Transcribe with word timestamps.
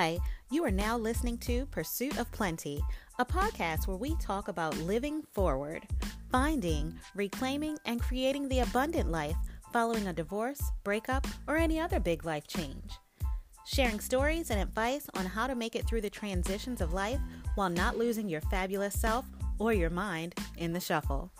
Hi, 0.00 0.20
you 0.52 0.64
are 0.64 0.70
now 0.70 0.96
listening 0.96 1.38
to 1.38 1.66
Pursuit 1.72 2.18
of 2.18 2.30
Plenty, 2.30 2.80
a 3.18 3.24
podcast 3.24 3.88
where 3.88 3.96
we 3.96 4.14
talk 4.20 4.46
about 4.46 4.78
living 4.78 5.22
forward, 5.32 5.88
finding, 6.30 6.94
reclaiming, 7.16 7.76
and 7.84 8.00
creating 8.00 8.48
the 8.48 8.60
abundant 8.60 9.10
life 9.10 9.34
following 9.72 10.06
a 10.06 10.12
divorce, 10.12 10.60
breakup, 10.84 11.26
or 11.48 11.56
any 11.56 11.80
other 11.80 11.98
big 11.98 12.24
life 12.24 12.46
change. 12.46 12.92
Sharing 13.66 13.98
stories 13.98 14.50
and 14.50 14.60
advice 14.60 15.10
on 15.16 15.26
how 15.26 15.48
to 15.48 15.56
make 15.56 15.74
it 15.74 15.84
through 15.88 16.02
the 16.02 16.10
transitions 16.10 16.80
of 16.80 16.92
life 16.92 17.18
while 17.56 17.68
not 17.68 17.98
losing 17.98 18.28
your 18.28 18.42
fabulous 18.42 18.96
self 18.96 19.26
or 19.58 19.72
your 19.72 19.90
mind 19.90 20.32
in 20.58 20.74
the 20.74 20.78
shuffle. 20.78 21.32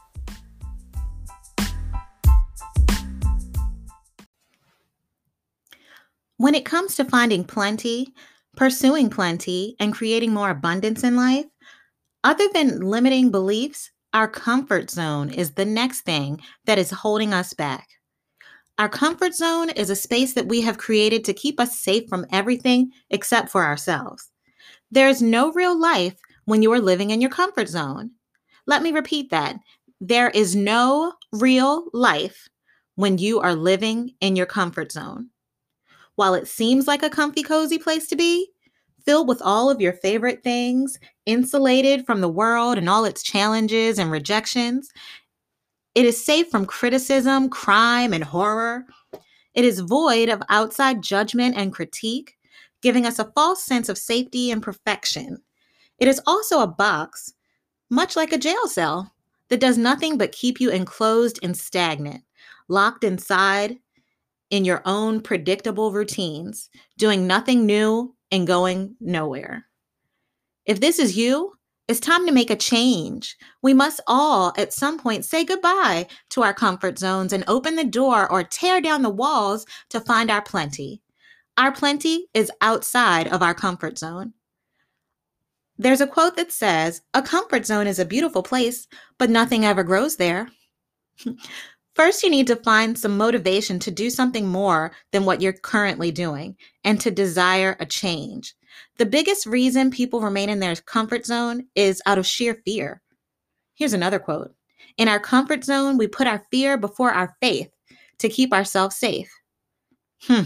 When 6.38 6.56
it 6.56 6.65
comes 6.65 6.97
to 6.97 7.05
finding 7.05 7.45
plenty, 7.45 8.12
pursuing 8.59 9.09
plenty, 9.09 9.77
and 9.79 9.95
creating 9.95 10.35
more 10.35 10.51
abundance 10.51 11.05
in 11.05 11.15
life, 11.15 11.47
other 12.25 12.48
than 12.53 12.81
limiting 12.81 13.31
beliefs, 13.31 13.93
our 14.12 14.27
comfort 14.27 14.91
zone 14.91 15.31
is 15.31 15.53
the 15.53 15.65
next 15.65 16.01
thing 16.01 16.41
that 16.65 16.77
is 16.77 16.91
holding 16.91 17.33
us 17.33 17.55
back. 17.55 17.87
Our 18.77 18.89
comfort 18.89 19.33
zone 19.33 19.71
is 19.71 19.91
a 19.91 19.97
space 19.97 20.34
that 20.34 20.48
we 20.48 20.61
have 20.62 20.77
created 20.77 21.25
to 21.25 21.34
keep 21.34 21.61
us 21.61 21.79
safe 21.79 22.09
from 22.09 22.27
everything 22.33 22.91
except 23.11 23.48
for 23.48 23.65
ourselves. 23.65 24.29
There 24.91 25.09
is 25.09 25.23
no 25.23 25.53
real 25.53 25.79
life 25.79 26.17
when 26.45 26.61
you 26.61 26.73
are 26.73 26.81
living 26.81 27.11
in 27.11 27.20
your 27.20 27.31
comfort 27.31 27.69
zone. 27.69 28.11
Let 28.67 28.83
me 28.83 28.91
repeat 28.91 29.31
that. 29.31 29.61
There 30.01 30.31
is 30.31 30.56
no 30.56 31.12
real 31.33 31.84
life 31.93 32.48
when 32.97 33.19
you 33.19 33.39
are 33.39 33.55
living 33.55 34.15
in 34.20 34.34
your 34.34 34.47
comfort 34.47 34.91
zone. 34.91 35.31
While 36.19 36.34
it 36.34 36.48
seems 36.48 36.88
like 36.88 37.05
a 37.05 37.11
comfy, 37.11 37.44
cozy 37.44 37.78
place 37.78 38.08
to 38.08 38.16
be, 38.16 38.50
filled 39.06 39.28
with 39.28 39.41
all 39.41 39.70
of 39.70 39.80
your 39.80 39.92
favorite 39.92 40.42
things, 40.42 40.98
insulated 41.27 42.05
from 42.05 42.20
the 42.20 42.28
world 42.28 42.77
and 42.77 42.88
all 42.88 43.05
its 43.05 43.22
challenges 43.22 44.00
and 44.00 44.10
rejections, 44.10 44.91
it 45.94 46.05
is 46.05 46.25
safe 46.25 46.50
from 46.50 46.66
criticism, 46.66 47.48
crime, 47.48 48.12
and 48.12 48.25
horror. 48.25 48.84
It 49.55 49.64
is 49.64 49.78
void 49.78 50.28
of 50.28 50.42
outside 50.48 51.05
judgment 51.05 51.55
and 51.56 51.72
critique, 51.72 52.36
giving 52.82 53.06
us 53.06 53.20
a 53.20 53.30
false 53.36 53.64
sense 53.64 53.88
of 53.88 53.97
safety 53.97 54.50
and 54.50 54.60
perfection. 54.60 55.38
It 56.00 56.08
is 56.08 56.20
also 56.27 56.62
a 56.62 56.66
box, 56.66 57.32
much 57.91 58.16
like 58.16 58.32
a 58.32 58.38
jail 58.38 58.66
cell, 58.66 59.14
that 59.50 59.60
does 59.60 59.78
nothing 59.78 60.19
but 60.19 60.32
keep 60.32 60.60
you 60.60 60.70
enclosed 60.70 61.38
and 61.44 61.56
stagnant, 61.56 62.25
locked 62.66 63.05
inside 63.05 63.78
in 64.50 64.64
your 64.64 64.82
own 64.84 65.20
predictable 65.20 65.92
routines, 65.92 66.70
doing 66.96 67.27
nothing 67.27 67.66
new 67.66 68.14
and 68.30 68.46
going 68.46 68.96
nowhere. 69.00 69.66
If 70.64 70.80
this 70.80 70.98
is 70.98 71.16
you, 71.16 71.52
it's 71.88 72.00
time 72.00 72.27
to 72.27 72.32
make 72.32 72.50
a 72.50 72.56
change. 72.56 73.36
We 73.62 73.72
must 73.72 74.00
all, 74.06 74.52
at 74.58 74.74
some 74.74 74.98
point, 74.98 75.24
say 75.24 75.42
goodbye 75.44 76.06
to 76.30 76.42
our 76.42 76.52
comfort 76.52 76.98
zones 76.98 77.32
and 77.32 77.44
open 77.48 77.76
the 77.76 77.84
door 77.84 78.30
or 78.30 78.44
tear 78.44 78.82
down 78.82 79.02
the 79.02 79.08
walls 79.08 79.64
to 79.88 80.00
find 80.00 80.30
our 80.30 80.42
plenty. 80.42 81.00
Our 81.56 81.72
plenty 81.72 82.28
is 82.34 82.52
outside 82.60 83.28
of 83.28 83.42
our 83.42 83.54
comfort 83.54 83.98
zone. 83.98 84.34
There's 85.78 86.02
a 86.02 86.06
quote 86.06 86.36
that 86.36 86.52
says, 86.52 87.00
A 87.14 87.22
comfort 87.22 87.64
zone 87.64 87.86
is 87.86 87.98
a 87.98 88.04
beautiful 88.04 88.42
place, 88.42 88.86
but 89.16 89.30
nothing 89.30 89.64
ever 89.64 89.82
grows 89.82 90.16
there. 90.16 90.50
First, 91.98 92.22
you 92.22 92.30
need 92.30 92.46
to 92.46 92.54
find 92.54 92.96
some 92.96 93.16
motivation 93.16 93.80
to 93.80 93.91
do 93.91 94.08
something 94.08 94.46
more 94.46 94.92
than 95.10 95.24
what 95.24 95.41
you're 95.41 95.52
currently 95.52 96.12
doing 96.12 96.56
and 96.84 97.00
to 97.00 97.10
desire 97.10 97.77
a 97.80 97.86
change. 97.86 98.54
The 98.98 99.04
biggest 99.04 99.47
reason 99.47 99.91
people 99.91 100.20
remain 100.20 100.48
in 100.48 100.60
their 100.60 100.76
comfort 100.76 101.26
zone 101.26 101.66
is 101.75 102.00
out 102.06 102.16
of 102.16 102.25
sheer 102.25 102.62
fear. 102.64 103.03
Here's 103.75 103.94
another 103.94 104.20
quote 104.20 104.54
In 104.97 105.08
our 105.08 105.19
comfort 105.19 105.64
zone, 105.64 105.98
we 105.98 106.06
put 106.06 106.28
our 106.28 106.44
fear 106.53 106.78
before 106.78 107.10
our 107.10 107.37
faith 107.42 107.70
to 108.20 108.28
keep 108.28 108.53
ourselves 108.53 108.94
safe. 108.94 109.28
Hmm. 110.22 110.42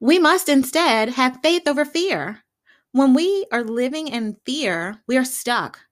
We 0.00 0.18
must 0.18 0.48
instead 0.48 1.10
have 1.10 1.38
faith 1.44 1.68
over 1.68 1.84
fear. 1.84 2.42
When 2.90 3.14
we 3.14 3.46
are 3.52 3.62
living 3.62 4.08
in 4.08 4.36
fear, 4.44 5.00
we 5.06 5.16
are 5.16 5.24
stuck. 5.24 5.85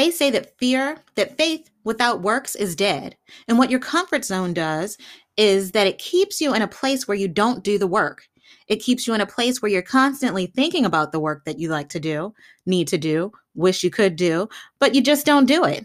They 0.00 0.10
say 0.10 0.30
that 0.30 0.56
fear, 0.56 0.96
that 1.16 1.36
faith 1.36 1.68
without 1.84 2.22
works 2.22 2.54
is 2.56 2.74
dead. 2.74 3.18
And 3.46 3.58
what 3.58 3.68
your 3.68 3.80
comfort 3.80 4.24
zone 4.24 4.54
does 4.54 4.96
is 5.36 5.72
that 5.72 5.86
it 5.86 5.98
keeps 5.98 6.40
you 6.40 6.54
in 6.54 6.62
a 6.62 6.66
place 6.66 7.06
where 7.06 7.18
you 7.18 7.28
don't 7.28 7.62
do 7.62 7.76
the 7.78 7.86
work. 7.86 8.26
It 8.66 8.76
keeps 8.82 9.06
you 9.06 9.12
in 9.12 9.20
a 9.20 9.26
place 9.26 9.60
where 9.60 9.70
you're 9.70 9.82
constantly 9.82 10.46
thinking 10.46 10.86
about 10.86 11.12
the 11.12 11.20
work 11.20 11.44
that 11.44 11.58
you 11.58 11.68
like 11.68 11.90
to 11.90 12.00
do, 12.00 12.32
need 12.64 12.88
to 12.88 12.96
do, 12.96 13.30
wish 13.54 13.84
you 13.84 13.90
could 13.90 14.16
do, 14.16 14.48
but 14.78 14.94
you 14.94 15.02
just 15.02 15.26
don't 15.26 15.44
do 15.44 15.64
it. 15.64 15.84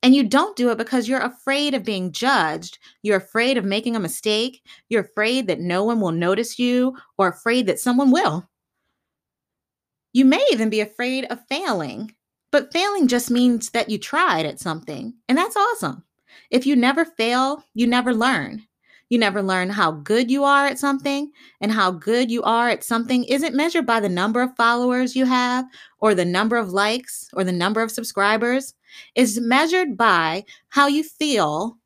And 0.00 0.14
you 0.14 0.22
don't 0.22 0.56
do 0.56 0.70
it 0.70 0.78
because 0.78 1.08
you're 1.08 1.18
afraid 1.18 1.74
of 1.74 1.82
being 1.82 2.12
judged. 2.12 2.78
You're 3.02 3.16
afraid 3.16 3.58
of 3.58 3.64
making 3.64 3.96
a 3.96 4.00
mistake. 4.00 4.62
You're 4.88 5.02
afraid 5.02 5.48
that 5.48 5.58
no 5.58 5.82
one 5.82 6.00
will 6.00 6.12
notice 6.12 6.56
you 6.60 6.96
or 7.18 7.26
afraid 7.26 7.66
that 7.66 7.80
someone 7.80 8.12
will. 8.12 8.48
You 10.12 10.24
may 10.24 10.46
even 10.52 10.70
be 10.70 10.80
afraid 10.80 11.24
of 11.24 11.44
failing 11.48 12.14
but 12.50 12.72
failing 12.72 13.08
just 13.08 13.30
means 13.30 13.70
that 13.70 13.88
you 13.88 13.98
tried 13.98 14.46
at 14.46 14.60
something, 14.60 15.14
and 15.28 15.38
that's 15.38 15.56
awesome. 15.56 16.04
If 16.50 16.66
you 16.66 16.76
never 16.76 17.04
fail, 17.04 17.64
you 17.74 17.86
never 17.86 18.14
learn. 18.14 18.66
You 19.08 19.18
never 19.18 19.42
learn 19.42 19.70
how 19.70 19.90
good 19.90 20.30
you 20.30 20.44
are 20.44 20.66
at 20.66 20.78
something, 20.78 21.32
and 21.60 21.72
how 21.72 21.90
good 21.90 22.30
you 22.30 22.42
are 22.42 22.68
at 22.68 22.84
something 22.84 23.24
isn't 23.24 23.56
measured 23.56 23.84
by 23.84 23.98
the 23.98 24.08
number 24.08 24.40
of 24.40 24.54
followers 24.56 25.16
you 25.16 25.24
have, 25.26 25.64
or 25.98 26.14
the 26.14 26.24
number 26.24 26.56
of 26.56 26.70
likes, 26.70 27.28
or 27.32 27.42
the 27.42 27.52
number 27.52 27.82
of 27.82 27.90
subscribers. 27.90 28.74
It's 29.14 29.38
measured 29.38 29.96
by 29.96 30.44
how 30.68 30.86
you 30.86 31.02
feel 31.02 31.78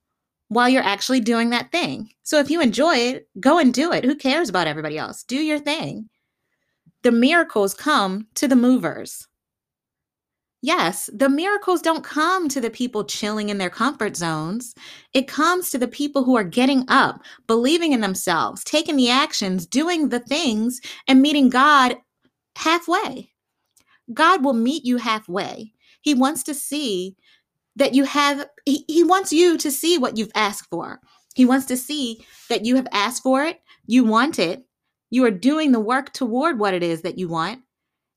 while 0.48 0.68
you're 0.68 0.82
actually 0.82 1.20
doing 1.20 1.50
that 1.50 1.72
thing. 1.72 2.10
So 2.22 2.38
if 2.38 2.50
you 2.50 2.60
enjoy 2.60 2.96
it, 2.96 3.28
go 3.40 3.58
and 3.58 3.72
do 3.72 3.92
it. 3.92 4.04
Who 4.04 4.14
cares 4.14 4.48
about 4.48 4.66
everybody 4.66 4.98
else? 4.98 5.22
Do 5.24 5.36
your 5.36 5.58
thing. 5.58 6.08
The 7.02 7.12
miracles 7.12 7.74
come 7.74 8.28
to 8.34 8.48
the 8.48 8.56
movers. 8.56 9.26
Yes, 10.64 11.10
the 11.12 11.28
miracles 11.28 11.82
don't 11.82 12.02
come 12.02 12.48
to 12.48 12.58
the 12.58 12.70
people 12.70 13.04
chilling 13.04 13.50
in 13.50 13.58
their 13.58 13.68
comfort 13.68 14.16
zones. 14.16 14.74
It 15.12 15.28
comes 15.28 15.68
to 15.68 15.76
the 15.76 15.86
people 15.86 16.24
who 16.24 16.38
are 16.38 16.42
getting 16.42 16.86
up, 16.88 17.20
believing 17.46 17.92
in 17.92 18.00
themselves, 18.00 18.64
taking 18.64 18.96
the 18.96 19.10
actions, 19.10 19.66
doing 19.66 20.08
the 20.08 20.20
things, 20.20 20.80
and 21.06 21.20
meeting 21.20 21.50
God 21.50 21.96
halfway. 22.56 23.30
God 24.14 24.42
will 24.42 24.54
meet 24.54 24.86
you 24.86 24.96
halfway. 24.96 25.74
He 26.00 26.14
wants 26.14 26.42
to 26.44 26.54
see 26.54 27.14
that 27.76 27.92
you 27.92 28.04
have, 28.04 28.46
he, 28.64 28.86
he 28.88 29.04
wants 29.04 29.34
you 29.34 29.58
to 29.58 29.70
see 29.70 29.98
what 29.98 30.16
you've 30.16 30.32
asked 30.34 30.70
for. 30.70 30.98
He 31.34 31.44
wants 31.44 31.66
to 31.66 31.76
see 31.76 32.24
that 32.48 32.64
you 32.64 32.76
have 32.76 32.88
asked 32.90 33.22
for 33.22 33.44
it, 33.44 33.60
you 33.84 34.02
want 34.02 34.38
it, 34.38 34.64
you 35.10 35.26
are 35.26 35.30
doing 35.30 35.72
the 35.72 35.78
work 35.78 36.14
toward 36.14 36.58
what 36.58 36.72
it 36.72 36.82
is 36.82 37.02
that 37.02 37.18
you 37.18 37.28
want, 37.28 37.60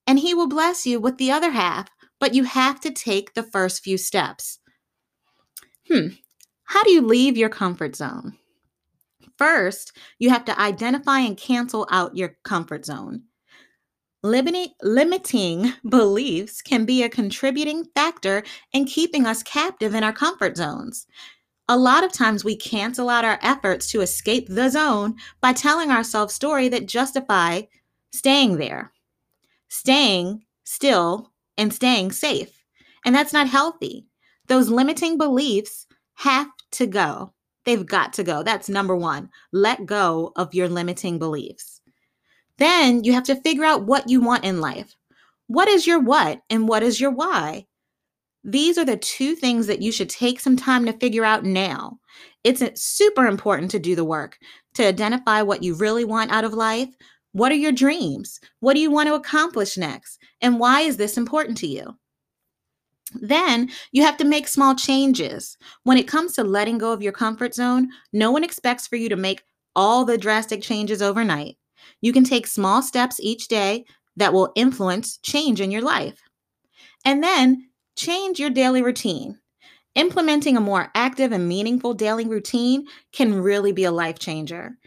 and 0.07 0.17
He 0.17 0.33
will 0.33 0.47
bless 0.47 0.85
you 0.85 1.01
with 1.01 1.17
the 1.17 1.29
other 1.29 1.51
half 1.51 1.89
but 2.19 2.33
you 2.33 2.43
have 2.43 2.79
to 2.81 2.91
take 2.91 3.33
the 3.33 3.43
first 3.43 3.83
few 3.83 3.97
steps. 3.97 4.59
Hmm, 5.87 6.07
how 6.63 6.83
do 6.83 6.91
you 6.91 7.01
leave 7.01 7.37
your 7.37 7.49
comfort 7.49 7.95
zone? 7.95 8.37
First, 9.37 9.95
you 10.19 10.29
have 10.29 10.45
to 10.45 10.59
identify 10.59 11.19
and 11.19 11.37
cancel 11.37 11.87
out 11.91 12.17
your 12.17 12.37
comfort 12.43 12.85
zone. 12.85 13.23
Limiting, 14.23 15.73
beliefs 15.87 16.61
can 16.61 16.85
be 16.85 17.03
a 17.03 17.09
contributing 17.09 17.85
factor 17.95 18.43
in 18.73 18.85
keeping 18.85 19.25
us 19.25 19.43
captive 19.43 19.93
in 19.93 20.03
our 20.03 20.11
comfort 20.11 20.57
zones. 20.57 21.05
A 21.69 21.77
lot 21.77 22.03
of 22.03 22.11
times 22.11 22.43
we 22.43 22.55
cancel 22.55 23.09
out 23.09 23.25
our 23.25 23.39
efforts 23.41 23.91
to 23.91 24.01
escape 24.01 24.47
the 24.49 24.69
zone 24.69 25.15
by 25.39 25.53
telling 25.53 25.91
ourselves 25.91 26.33
stories 26.33 26.71
that 26.71 26.87
justify 26.87 27.61
staying 28.11 28.57
there. 28.57 28.91
Staying 29.69 30.43
still 30.63 31.31
and 31.57 31.73
staying 31.73 32.11
safe. 32.11 32.63
And 33.05 33.15
that's 33.15 33.33
not 33.33 33.47
healthy. 33.47 34.05
Those 34.47 34.69
limiting 34.69 35.17
beliefs 35.17 35.87
have 36.15 36.49
to 36.73 36.87
go. 36.87 37.33
They've 37.65 37.85
got 37.85 38.13
to 38.13 38.23
go. 38.23 38.43
That's 38.43 38.69
number 38.69 38.95
one. 38.95 39.29
Let 39.51 39.85
go 39.85 40.31
of 40.35 40.53
your 40.53 40.69
limiting 40.69 41.19
beliefs. 41.19 41.81
Then 42.57 43.03
you 43.03 43.13
have 43.13 43.25
to 43.25 43.41
figure 43.41 43.65
out 43.65 43.85
what 43.85 44.09
you 44.09 44.21
want 44.21 44.45
in 44.45 44.61
life. 44.61 44.95
What 45.47 45.67
is 45.67 45.85
your 45.85 45.99
what 45.99 46.41
and 46.49 46.67
what 46.67 46.83
is 46.83 46.99
your 46.99 47.11
why? 47.11 47.67
These 48.43 48.77
are 48.77 48.85
the 48.85 48.97
two 48.97 49.35
things 49.35 49.67
that 49.67 49.81
you 49.81 49.91
should 49.91 50.09
take 50.09 50.39
some 50.39 50.55
time 50.55 50.85
to 50.85 50.93
figure 50.93 51.25
out 51.25 51.43
now. 51.43 51.99
It's 52.43 52.61
uh, 52.61 52.69
super 52.75 53.27
important 53.27 53.71
to 53.71 53.79
do 53.79 53.95
the 53.95 54.05
work 54.05 54.37
to 54.75 54.85
identify 54.85 55.41
what 55.41 55.63
you 55.63 55.75
really 55.75 56.05
want 56.05 56.31
out 56.31 56.45
of 56.45 56.53
life, 56.53 56.89
what 57.31 57.51
are 57.51 57.55
your 57.55 57.71
dreams? 57.71 58.39
What 58.59 58.73
do 58.73 58.79
you 58.79 58.91
want 58.91 59.07
to 59.07 59.15
accomplish 59.15 59.77
next? 59.77 60.19
And 60.41 60.59
why 60.59 60.81
is 60.81 60.97
this 60.97 61.17
important 61.17 61.57
to 61.59 61.67
you? 61.67 61.95
Then 63.13 63.69
you 63.91 64.03
have 64.03 64.17
to 64.17 64.25
make 64.25 64.47
small 64.47 64.75
changes. 64.75 65.57
When 65.83 65.97
it 65.97 66.07
comes 66.07 66.33
to 66.33 66.43
letting 66.43 66.77
go 66.77 66.91
of 66.91 67.01
your 67.01 67.13
comfort 67.13 67.53
zone, 67.53 67.89
no 68.11 68.31
one 68.31 68.43
expects 68.43 68.87
for 68.87 68.95
you 68.95 69.09
to 69.09 69.15
make 69.15 69.43
all 69.75 70.03
the 70.03 70.17
drastic 70.17 70.61
changes 70.61 71.01
overnight. 71.01 71.57
You 72.01 72.11
can 72.11 72.23
take 72.23 72.47
small 72.47 72.81
steps 72.81 73.19
each 73.19 73.47
day 73.47 73.85
that 74.17 74.33
will 74.33 74.51
influence 74.55 75.17
change 75.19 75.61
in 75.61 75.71
your 75.71 75.81
life. 75.81 76.21
And 77.05 77.23
then 77.23 77.69
change 77.95 78.39
your 78.39 78.49
daily 78.49 78.81
routine. 78.81 79.39
Implementing 79.95 80.57
a 80.57 80.61
more 80.61 80.91
active 80.93 81.31
and 81.31 81.47
meaningful 81.47 81.93
daily 81.93 82.25
routine 82.25 82.85
can 83.13 83.41
really 83.41 83.71
be 83.71 83.83
a 83.83 83.91
life 83.91 84.19
changer. 84.19 84.77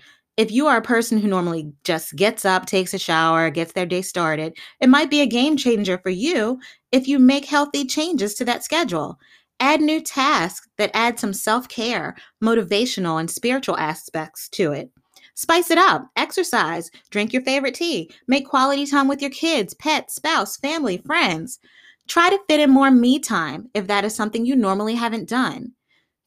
If 0.40 0.50
you 0.50 0.68
are 0.68 0.78
a 0.78 0.82
person 0.82 1.18
who 1.18 1.28
normally 1.28 1.70
just 1.84 2.16
gets 2.16 2.46
up, 2.46 2.64
takes 2.64 2.94
a 2.94 2.98
shower, 2.98 3.50
gets 3.50 3.74
their 3.74 3.84
day 3.84 4.00
started, 4.00 4.56
it 4.80 4.88
might 4.88 5.10
be 5.10 5.20
a 5.20 5.26
game 5.26 5.54
changer 5.54 5.98
for 5.98 6.08
you 6.08 6.58
if 6.92 7.06
you 7.06 7.18
make 7.18 7.44
healthy 7.44 7.84
changes 7.84 8.32
to 8.36 8.46
that 8.46 8.64
schedule. 8.64 9.18
Add 9.60 9.82
new 9.82 10.00
tasks 10.00 10.66
that 10.78 10.92
add 10.94 11.20
some 11.20 11.34
self 11.34 11.68
care, 11.68 12.16
motivational, 12.42 13.20
and 13.20 13.30
spiritual 13.30 13.76
aspects 13.76 14.48
to 14.52 14.72
it. 14.72 14.90
Spice 15.34 15.70
it 15.70 15.76
up, 15.76 16.06
exercise, 16.16 16.90
drink 17.10 17.34
your 17.34 17.42
favorite 17.42 17.74
tea, 17.74 18.10
make 18.26 18.48
quality 18.48 18.86
time 18.86 19.08
with 19.08 19.20
your 19.20 19.32
kids, 19.32 19.74
pets, 19.74 20.14
spouse, 20.14 20.56
family, 20.56 20.96
friends. 21.04 21.58
Try 22.08 22.30
to 22.30 22.40
fit 22.48 22.60
in 22.60 22.70
more 22.70 22.90
me 22.90 23.18
time 23.18 23.68
if 23.74 23.88
that 23.88 24.06
is 24.06 24.14
something 24.14 24.46
you 24.46 24.56
normally 24.56 24.94
haven't 24.94 25.28
done. 25.28 25.74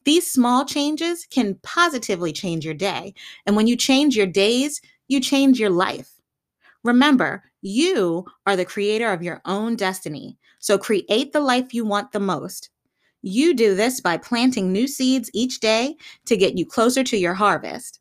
These 0.04 0.30
small 0.30 0.64
changes 0.64 1.26
can 1.30 1.58
positively 1.62 2.32
change 2.32 2.64
your 2.64 2.74
day. 2.74 3.14
And 3.46 3.56
when 3.56 3.66
you 3.66 3.76
change 3.76 4.16
your 4.16 4.26
days, 4.26 4.80
you 5.08 5.20
change 5.20 5.58
your 5.58 5.70
life. 5.70 6.10
Remember, 6.82 7.42
you 7.62 8.26
are 8.46 8.56
the 8.56 8.66
creator 8.66 9.10
of 9.10 9.22
your 9.22 9.40
own 9.46 9.76
destiny. 9.76 10.38
So 10.58 10.76
create 10.78 11.32
the 11.32 11.40
life 11.40 11.72
you 11.72 11.84
want 11.84 12.12
the 12.12 12.20
most. 12.20 12.70
You 13.22 13.54
do 13.54 13.74
this 13.74 14.02
by 14.02 14.18
planting 14.18 14.70
new 14.70 14.86
seeds 14.86 15.30
each 15.32 15.60
day 15.60 15.96
to 16.26 16.36
get 16.36 16.58
you 16.58 16.66
closer 16.66 17.02
to 17.04 17.16
your 17.16 17.32
harvest. 17.32 18.00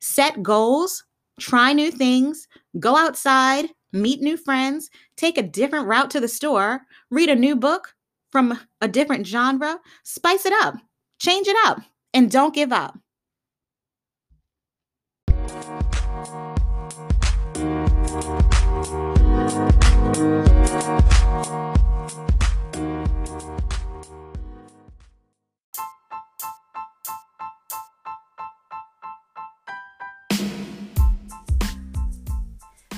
Set 0.00 0.42
goals, 0.42 1.04
try 1.40 1.72
new 1.72 1.90
things, 1.90 2.46
go 2.78 2.96
outside, 2.96 3.70
meet 3.92 4.20
new 4.20 4.36
friends, 4.36 4.88
take 5.16 5.36
a 5.36 5.42
different 5.42 5.86
route 5.88 6.10
to 6.10 6.20
the 6.20 6.28
store, 6.28 6.82
read 7.10 7.28
a 7.28 7.34
new 7.34 7.56
book 7.56 7.94
from 8.30 8.58
a 8.80 8.88
different 8.88 9.26
genre, 9.26 9.78
spice 10.04 10.46
it 10.46 10.52
up, 10.62 10.76
change 11.22 11.46
it 11.46 11.56
up, 11.64 11.80
and 12.12 12.30
don't 12.30 12.52
give 12.52 12.72
up. 12.72 12.98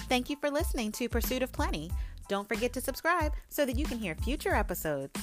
Thank 0.08 0.30
you 0.30 0.36
for 0.36 0.48
listening 0.48 0.92
to 0.92 1.08
Pursuit 1.08 1.42
of 1.42 1.52
Plenty. 1.52 1.90
Don't 2.28 2.48
forget 2.48 2.72
to 2.72 2.80
subscribe 2.80 3.32
so 3.50 3.66
that 3.66 3.76
you 3.76 3.84
can 3.84 3.98
hear 3.98 4.14
future 4.14 4.54
episodes. 4.54 5.18